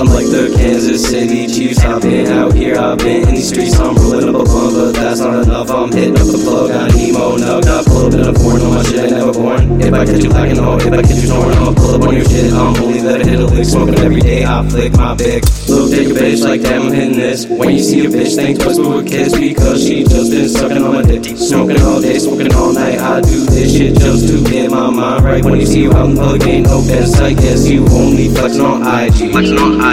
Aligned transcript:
I'm 0.00 0.06
like 0.06 0.32
the 0.32 0.48
Kansas 0.56 1.04
City 1.04 1.46
Chiefs. 1.46 1.84
I've 1.84 2.00
been 2.00 2.32
out 2.32 2.54
here, 2.54 2.74
I've 2.74 2.96
been 2.96 3.28
in 3.28 3.34
these 3.34 3.48
streets. 3.48 3.78
I'm 3.78 3.94
rolling 3.96 4.32
up 4.32 4.40
a 4.40 4.44
blunt, 4.48 4.72
but 4.72 4.92
that's 4.96 5.20
not 5.20 5.44
enough. 5.44 5.68
I'm 5.68 5.92
hitting 5.92 6.16
up 6.16 6.24
the 6.24 6.40
plug. 6.40 6.70
I 6.70 6.88
need 6.96 7.12
more 7.12 7.36
nug. 7.36 7.68
I 7.68 7.84
pull 7.84 8.08
up 8.08 8.14
in 8.16 8.24
a 8.24 8.32
foreign 8.32 8.64
on 8.64 8.80
my 8.80 8.82
shit, 8.82 8.96
ain't 8.96 9.12
never 9.12 9.36
born. 9.36 9.76
If 9.76 9.92
I 9.92 10.06
catch 10.08 10.24
you 10.24 10.30
lacking 10.30 10.58
all, 10.58 10.80
if 10.80 10.88
I 10.88 11.02
catch 11.04 11.20
you 11.20 11.28
snoring, 11.28 11.52
I'ma 11.52 11.74
pull 11.76 12.00
up 12.00 12.08
on 12.08 12.16
your 12.16 12.24
shit. 12.24 12.48
I'm 12.48 12.80
only 12.80 13.00
let 13.04 13.20
it 13.20 13.26
hit 13.26 13.40
a 13.40 13.44
lick. 13.44 13.66
Smoking 13.66 13.98
every 14.00 14.20
day, 14.24 14.42
I 14.42 14.66
flick 14.70 14.96
my 14.96 15.12
pick. 15.20 15.44
Look, 15.68 15.92
take 15.92 16.08
a 16.08 16.16
bitch 16.16 16.40
like 16.48 16.62
damn, 16.64 16.88
I'm 16.88 16.92
hitting 16.96 17.20
this. 17.20 17.44
When 17.44 17.68
you 17.68 17.84
see 17.84 18.00
a 18.00 18.08
bitch, 18.08 18.40
think 18.40 18.56
twice 18.56 18.80
for 18.80 19.00
a 19.00 19.04
kiss 19.04 19.36
because 19.36 19.84
she 19.84 20.04
just 20.04 20.32
been 20.32 20.48
sucking 20.48 20.80
on 20.80 20.94
my 20.96 21.02
dick. 21.04 21.28
Smoking 21.36 21.76
all 21.84 22.00
day, 22.00 22.16
smoking 22.16 22.48
all 22.56 22.72
night. 22.72 22.96
I 22.96 23.20
do 23.20 23.44
this 23.52 23.76
shit 23.76 24.00
just 24.00 24.32
to 24.32 24.40
get 24.48 24.70
my 24.70 24.88
mind 24.88 25.24
right. 25.28 25.44
When 25.44 25.60
you 25.60 25.66
see 25.66 25.82
you 25.84 25.92
out 25.92 26.08
in 26.08 26.16
public, 26.16 26.48
ain't 26.48 26.72
no 26.72 26.80
best. 26.88 27.20
I 27.20 27.34
guess 27.34 27.68
you 27.68 27.84
only 27.92 28.32
flexing 28.32 28.64
on 28.64 28.80
IG. 28.80 29.36
Flexing 29.36 29.58
on 29.60 29.76
IG. 29.76 29.89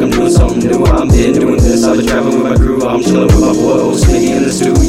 I'm 0.00 0.10
doing 0.10 0.30
something 0.30 0.58
new. 0.66 0.84
I'm 0.86 1.08
been 1.08 1.34
doing 1.34 1.56
this. 1.56 1.84
I've 1.84 1.98
been 1.98 2.06
traveling 2.06 2.42
with 2.42 2.52
my 2.52 2.56
crew. 2.56 2.88
I'm 2.88 3.02
chilling 3.02 3.26
with 3.26 3.40
my 3.40 3.52
boy 3.52 3.80
old 3.80 3.96
Smitty 3.96 4.36
in 4.36 4.44
the 4.44 4.52
stew. 4.52 4.79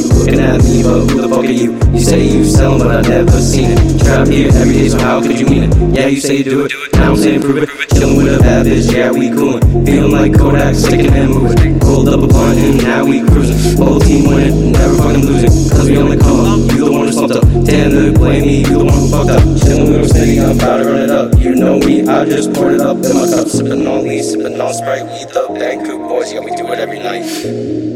But 0.92 1.08
who 1.08 1.22
the 1.22 1.30
fuck 1.30 1.45
are 1.45 1.52
you? 1.52 1.72
You 1.95 2.03
say 2.03 2.28
you 2.28 2.44
sellin', 2.44 2.80
but 2.80 2.92
I 2.92 3.02
never 3.08 3.39
seen 3.39 3.72
it. 3.72 4.03
Trap 4.03 4.28
here 4.28 4.52
every 4.53 4.73
day, 4.73 4.89
so 4.89 5.00
how 5.00 5.22
could 5.22 5.39
you 5.39 5.47
mean 5.47 5.64
it? 5.64 5.95
Yeah, 5.95 6.08
you 6.08 6.20
say 6.20 6.38
you 6.38 6.44
do 6.44 6.66
it. 6.66 6.73
Now 6.94 7.11
I'm 7.11 7.17
saying 7.17 7.42
prove 7.42 7.64
it. 7.64 7.70
Chillin' 7.95 8.17
with 8.17 8.36
a 8.36 8.39
bad 8.39 8.66
bitch, 8.66 8.92
yeah, 8.92 9.12
we 9.12 9.30
coolin'. 9.30 9.86
Feeling 9.86 10.12
like 10.12 10.34
Kodak, 10.38 10.75
stickin' 10.75 11.14
and 11.14 11.31
moving. 11.31 11.80
Pulled 11.80 12.09
up 12.09 12.22
a 12.22 12.28
blunt 12.28 12.59
and 12.59 12.84
now 12.84 13.06
we 13.06 13.22
cruisin'. 13.22 13.78
Whole 13.78 14.00
team 14.00 14.28
winning, 14.28 14.73
never 14.73 14.95
fucking 14.97 15.25
losing. 15.25 15.69
Cause 15.72 15.89
we 15.89 15.97
only 15.97 16.17
come 16.17 16.39
up. 16.44 16.59
You 16.75 16.86
the 16.86 16.92
one 16.92 17.06
who 17.08 17.12
slumped 17.14 17.36
up. 17.36 17.45
Damn, 17.64 17.92
to 17.92 18.12
blame 18.12 18.42
me, 18.42 18.59
you 18.59 18.78
the 18.80 18.86
one 18.86 19.00
who 19.00 19.08
fucked 19.08 19.31
up. 19.31 19.44
Chillin' 19.64 19.88
with 19.88 20.12
a 20.12 20.14
Smitty, 20.14 20.44
I'm 20.44 20.59
about 20.59 20.78
to 20.78 20.86
run 20.92 21.02
it 21.02 21.12
up. 21.12 21.39
You 21.39 21.56
know 21.56 21.80
me, 21.80 22.03
I 22.06 22.25
just 22.25 22.53
poured 22.53 22.75
it 22.75 22.81
up 22.81 22.97
in 22.97 23.16
my 23.16 23.31
cup. 23.31 23.47
Sippin' 23.47 23.88
on 23.88 24.03
lean, 24.03 24.23
sippin' 24.23 24.59
on 24.59 24.73
Sprite. 24.73 25.08
We 25.08 25.23
the 25.31 25.47
Bangkok 25.56 26.00
boys, 26.09 26.34
yeah, 26.34 26.42
we 26.42 26.52
do 26.56 26.67
it 26.67 26.80
every 26.80 27.00
night. 27.00 27.91